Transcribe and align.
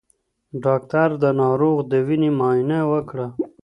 ډاکټر 0.63 1.09
د 1.23 1.25
ناروغ 1.41 1.77
د 1.91 1.93
وینې 2.07 2.29
معاینه 2.39 2.79
وکړه. 2.91 3.27